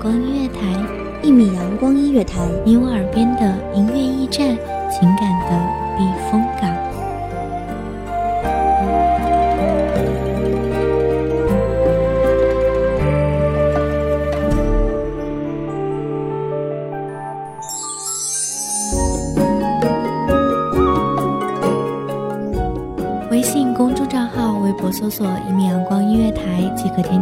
[0.00, 0.60] 光音乐台，
[1.22, 4.56] 一米阳光音乐台，你我耳边的音乐驿站，
[4.90, 5.50] 情感的
[5.98, 6.74] 避风港。
[23.30, 26.42] 微信公众账号、微博搜索“一米阳光音乐台”
[26.74, 27.19] 即可添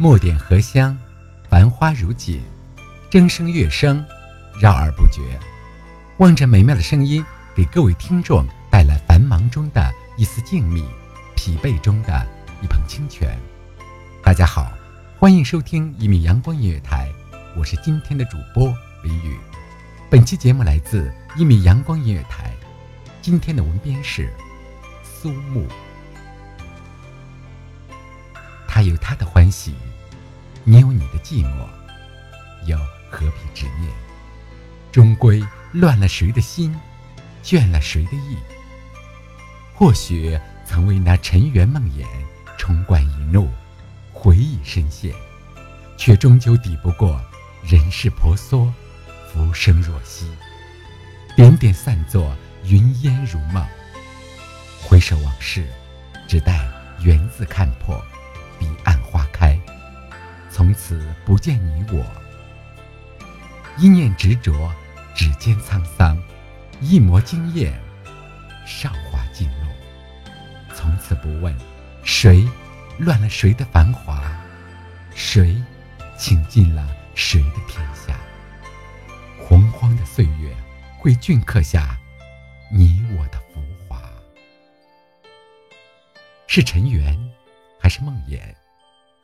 [0.00, 0.96] 墨点荷香，
[1.50, 2.40] 繁花如锦，
[3.10, 4.04] 筝声乐声，
[4.60, 5.20] 绕耳不绝。
[6.18, 10.84] 望着美妙的声音，给各位听众带来繁忙中的一丝静谧，
[11.34, 12.24] 疲惫中的
[12.62, 13.36] 一捧清泉。
[14.22, 14.70] 大家好，
[15.18, 17.12] 欢迎收听一米阳光音乐台，
[17.56, 18.72] 我是今天的主播
[19.02, 19.36] 林雨。
[20.08, 22.52] 本期节目来自一米阳光音乐台，
[23.20, 24.32] 今天的文编是
[25.02, 25.66] 苏木。
[28.98, 29.74] 他的欢喜，
[30.64, 31.66] 你有你的寂寞，
[32.66, 32.76] 又
[33.10, 33.90] 何必执念？
[34.92, 35.42] 终归
[35.72, 36.74] 乱了谁的心，
[37.42, 38.36] 倦了谁的意？
[39.74, 42.04] 或许曾为那尘缘梦魇
[42.56, 43.48] 冲冠一怒，
[44.12, 45.12] 回忆深陷，
[45.96, 47.20] 却终究抵不过
[47.62, 48.72] 人世婆娑，
[49.32, 50.30] 浮生若息，
[51.36, 52.34] 点点散作
[52.64, 53.64] 云烟如梦。
[54.82, 55.66] 回首往事，
[56.26, 56.66] 只待
[57.00, 58.02] 缘字看破。
[60.58, 62.04] 从此不见你我。
[63.76, 64.68] 一念执着，
[65.14, 66.20] 指尖沧桑；
[66.80, 67.80] 一抹惊艳，
[68.66, 69.68] 韶华尽落。
[70.74, 71.56] 从此不问
[72.02, 72.44] 谁
[72.98, 74.20] 乱了谁的繁华，
[75.14, 75.56] 谁
[76.18, 78.18] 倾尽了谁的天下。
[79.40, 80.52] 洪荒的岁月
[80.98, 81.96] 会镌刻下
[82.72, 84.02] 你我的浮华。
[86.48, 87.16] 是尘缘。
[87.80, 88.40] 还是梦魇，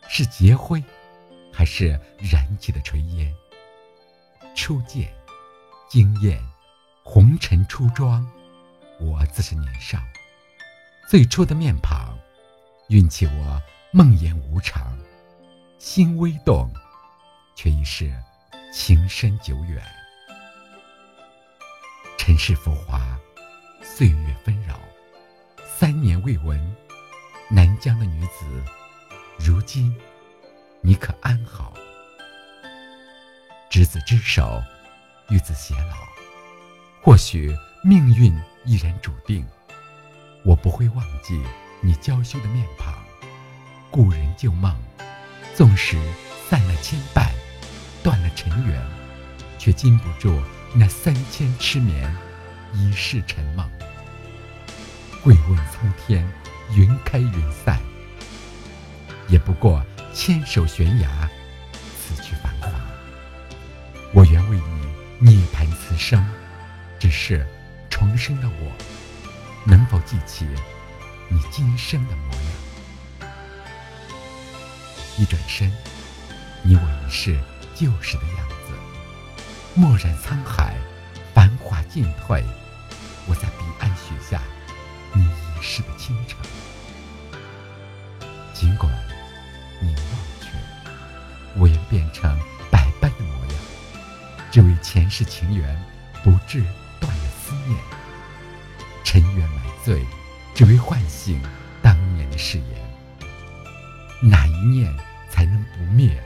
[0.08, 0.82] 是劫灰，
[1.54, 3.32] 还是燃起的炊烟？
[4.56, 5.14] 初见，
[5.88, 6.42] 惊艳，
[7.04, 8.26] 红尘初妆，
[8.98, 9.98] 我自是年少，
[11.08, 12.18] 最初的面庞，
[12.88, 14.98] 运气我梦魇无常，
[15.78, 16.72] 心微动，
[17.54, 18.12] 却已是
[18.72, 19.82] 情深久远。
[22.18, 23.16] 尘世浮华，
[23.82, 24.80] 岁月纷扰，
[25.78, 26.76] 三年未闻。
[27.50, 28.64] 南疆的女子，
[29.38, 29.94] 如今
[30.86, 31.72] 你可安好？
[33.70, 34.62] 执子之手，
[35.30, 35.96] 与子偕老。
[37.00, 39.46] 或许命运已然注定，
[40.44, 41.42] 我不会忘记
[41.80, 42.92] 你娇羞的面庞。
[43.90, 44.76] 故人旧梦，
[45.54, 45.96] 纵使
[46.50, 47.30] 散了牵绊，
[48.02, 48.78] 断了尘缘，
[49.58, 50.38] 却禁不住
[50.74, 52.14] 那三千痴眠，
[52.74, 53.66] 一世沉梦。
[55.22, 56.30] 贵问苍天。
[56.74, 57.78] 云开云散，
[59.28, 61.28] 也不过牵手悬崖，
[61.98, 62.70] 此去繁华。
[64.12, 64.56] 我愿为
[65.18, 66.24] 你涅槃此生，
[67.00, 67.44] 只是
[67.90, 68.72] 重生的我，
[69.66, 70.46] 能否记起
[71.28, 73.28] 你今生的模样？
[75.18, 75.70] 一转身，
[76.62, 77.36] 你我已是
[77.74, 78.72] 旧时的样子。
[79.74, 80.76] 蓦然沧海，
[81.34, 82.44] 繁华尽退，
[83.26, 84.40] 我在彼岸许下
[85.12, 86.38] 你一世的倾城。
[88.54, 88.88] 尽管
[89.80, 90.04] 凝望
[90.40, 90.48] 去，
[91.56, 92.38] 我也变成
[92.70, 93.54] 百般的模样。
[94.50, 95.76] 只为前世情缘，
[96.22, 96.62] 不至
[97.00, 97.78] 断了思念。
[99.02, 100.04] 尘缘埋醉，
[100.54, 101.42] 只为唤醒
[101.82, 102.68] 当年的誓言。
[104.22, 104.94] 哪一念
[105.28, 106.22] 才能不灭？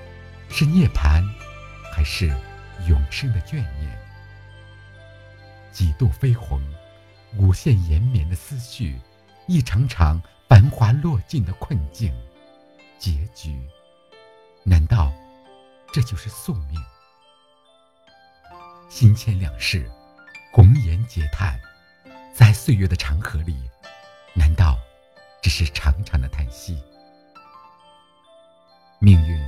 [0.50, 1.22] 是涅槃，
[1.92, 2.28] 还是
[2.88, 3.98] 永生的眷念？
[5.72, 6.60] 几度飞鸿，
[7.36, 8.98] 无限延绵的思绪，
[9.46, 12.12] 一场场繁华落尽的困境。
[12.98, 13.60] 结局，
[14.64, 15.12] 难道
[15.92, 16.80] 这就是宿命？
[18.88, 19.88] 心牵两世，
[20.52, 21.60] 红颜嗟叹，
[22.34, 23.56] 在岁月的长河里，
[24.34, 24.76] 难道
[25.40, 26.82] 只是长长的叹息？
[28.98, 29.40] 命运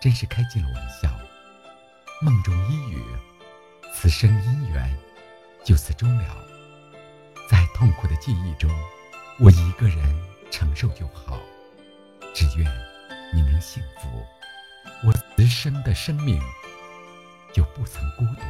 [0.00, 1.10] 真是开尽了玩笑。
[2.20, 3.02] 梦中一语，
[3.94, 4.94] 此生姻缘
[5.64, 6.36] 就此终了。
[7.50, 8.70] 在痛苦的记忆中，
[9.40, 9.98] 我一个人
[10.50, 11.40] 承受就好。
[12.34, 12.68] 只愿
[13.32, 14.26] 你能幸福，
[15.06, 16.42] 我此生的生命
[17.52, 18.42] 就不曾孤独。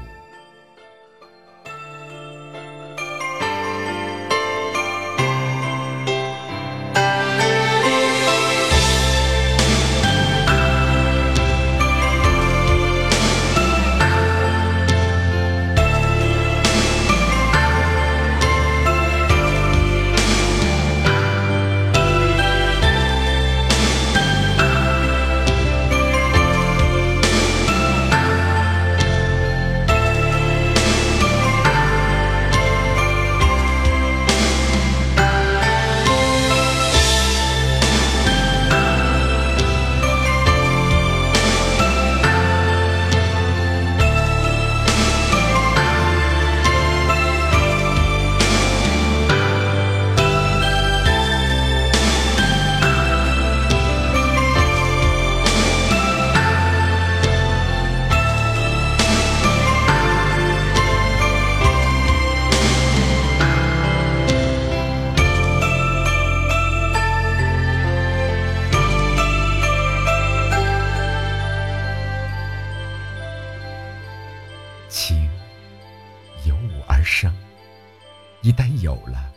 [78.44, 79.32] 一旦有了，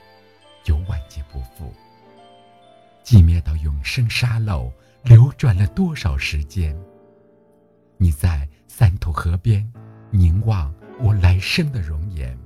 [0.66, 1.74] 就万劫不复。
[3.06, 4.70] 寂灭到永生沙漏，
[5.02, 6.78] 流转了多少时间？
[7.96, 9.66] 你在三途河边
[10.12, 12.38] 凝望我来生的容颜，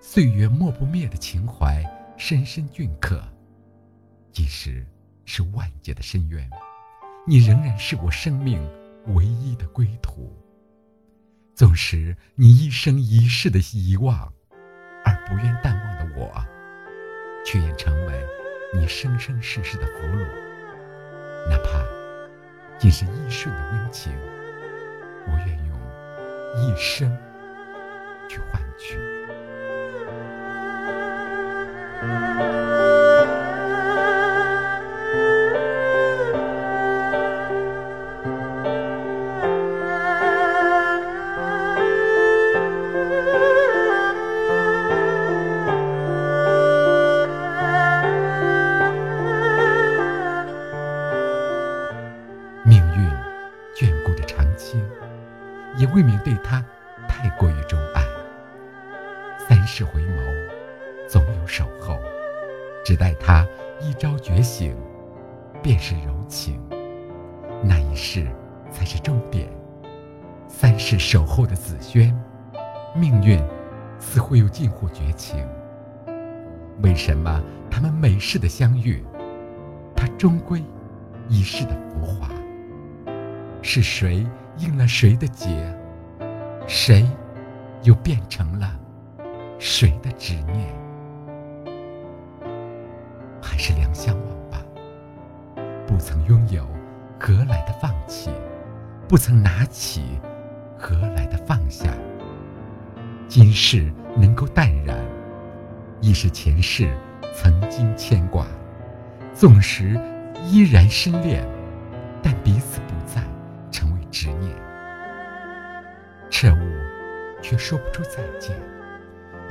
[0.00, 1.80] 岁月磨不灭的情怀，
[2.16, 3.22] 深深镌刻。
[4.32, 4.84] 即使
[5.26, 6.50] 是万劫的深渊，
[7.24, 8.60] 你仍然是我生命
[9.14, 10.36] 唯一的归途。
[11.54, 14.34] 纵使你一生一世的遗忘，
[15.06, 16.34] 而不愿淡忘的我，
[17.44, 18.12] 却愿成为
[18.74, 20.26] 你生生世世的俘虏。
[21.48, 21.80] 哪怕
[22.76, 24.12] 仅是一瞬的温情，
[25.26, 25.80] 我愿用
[26.58, 27.16] 一生
[28.28, 28.98] 去换取。
[56.26, 56.60] 对他
[57.06, 58.02] 太过于钟爱。
[59.48, 60.34] 三世回眸，
[61.08, 61.96] 总有守候，
[62.84, 63.46] 只待他
[63.80, 64.76] 一朝觉醒，
[65.62, 66.60] 便是柔情。
[67.62, 68.26] 那一世
[68.72, 69.48] 才是终点。
[70.48, 72.12] 三世守候的紫萱，
[72.92, 73.40] 命运
[74.00, 75.46] 似乎又近乎绝情。
[76.82, 77.40] 为什么
[77.70, 79.04] 他们每世的相遇，
[79.94, 80.60] 他终归
[81.28, 82.28] 一世的浮华？
[83.62, 84.26] 是谁？
[84.58, 85.75] 应了谁的劫，
[86.66, 87.06] 谁
[87.82, 88.76] 又变成了
[89.58, 90.66] 谁的执念？
[93.40, 94.62] 还是两相忘吧。
[95.86, 96.66] 不曾拥有，
[97.20, 98.30] 何来的放弃？
[99.08, 100.18] 不曾拿起，
[100.76, 101.86] 何来的放下？
[103.28, 104.98] 今世能够淡然，
[106.00, 106.92] 亦是前世
[107.32, 108.44] 曾经牵挂。
[109.32, 110.00] 纵使
[110.44, 111.46] 依然深恋，
[112.22, 112.80] 但彼此
[117.48, 118.56] 却说不出再见。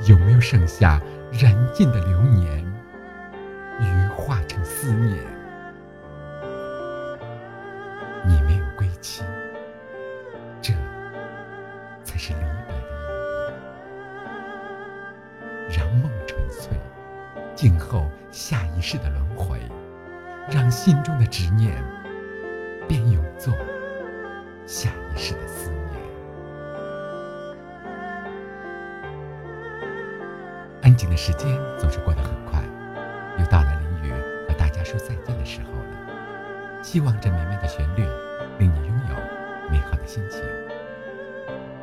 [0.06, 1.00] 有没有剩下
[1.32, 2.62] 燃尽的流年，
[3.80, 5.16] 余化成思念？
[8.26, 9.22] 你没有归期，
[10.60, 10.74] 这
[12.04, 13.54] 才是离别的意
[15.70, 15.78] 义。
[15.78, 16.78] 让梦纯粹，
[17.54, 19.58] 静候下一世的轮回。
[20.50, 21.82] 让心中的执念
[22.86, 23.54] 变永作。
[24.66, 25.85] 下一世的思念。
[30.96, 31.48] 静的时间
[31.78, 32.62] 总是过得很快，
[33.38, 34.12] 又到了林雨
[34.48, 36.82] 和大家说再见的时候了。
[36.82, 38.02] 希望这美妙的旋律
[38.58, 40.40] 令你拥有美好的心情。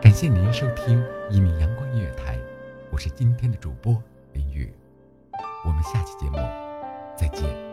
[0.01, 2.37] 感谢您收听一米阳光音乐台，
[2.89, 4.01] 我是今天的主播
[4.33, 4.73] 林雨，
[5.65, 6.37] 我们下期节目
[7.15, 7.72] 再见。